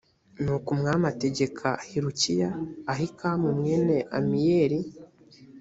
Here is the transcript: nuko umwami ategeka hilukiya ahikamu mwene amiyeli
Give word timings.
nuko 0.43 0.67
umwami 0.75 1.05
ategeka 1.13 1.67
hilukiya 1.89 2.49
ahikamu 2.93 3.47
mwene 3.57 3.95
amiyeli 4.17 4.79